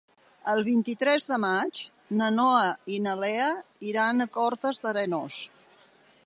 El 0.51 0.61
vint-i-tres 0.67 1.27
de 1.31 1.37
maig 1.43 1.81
na 2.21 2.29
Noa 2.37 2.71
i 2.95 2.97
na 3.09 3.13
Lea 3.25 3.53
iran 3.91 4.27
a 4.27 4.29
Cortes 4.39 4.83
d'Arenós. 4.87 5.39